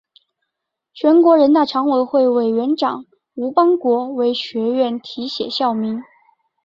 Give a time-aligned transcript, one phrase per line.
[0.95, 3.05] 全国人大常委会委员长
[3.35, 6.01] 吴邦国为学院题写校名。